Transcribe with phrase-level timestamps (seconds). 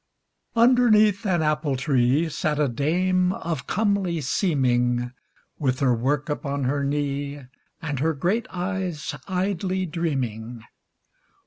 [0.55, 5.13] Underneath an apple tree Sat a dame of comely seeming,
[5.59, 7.45] With her work upon her knee,
[7.83, 10.63] And her great eyes idly dreaming.